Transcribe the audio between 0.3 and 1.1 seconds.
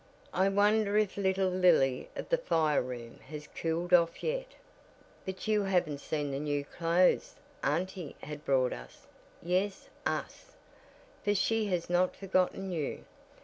I wonder